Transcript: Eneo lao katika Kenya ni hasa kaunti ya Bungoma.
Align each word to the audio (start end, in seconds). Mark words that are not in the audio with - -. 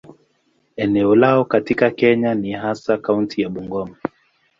Eneo 0.75 1.15
lao 1.15 1.45
katika 1.45 1.91
Kenya 1.91 2.35
ni 2.35 2.51
hasa 2.51 2.97
kaunti 2.97 3.41
ya 3.41 3.49
Bungoma. 3.49 3.95